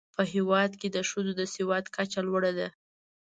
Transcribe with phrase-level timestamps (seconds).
[0.15, 2.67] په هېواد کې د ښځو د سواد کچه لوړه ده.